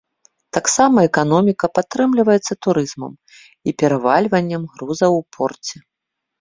[0.55, 5.75] Таксама эканоміка падтрымліваецца турызмам і перавальваннем грузаў у порце.